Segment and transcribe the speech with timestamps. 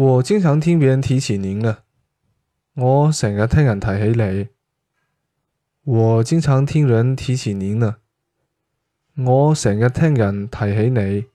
[0.00, 1.80] 我经常听别人提起您呢，
[2.74, 4.48] 我成日听人提起你。
[5.84, 7.96] 我经常听人提起您呢，
[9.14, 11.29] 我成日听人提起你。